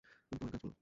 [0.21, 0.75] তুমি তোমার কাজ বলো?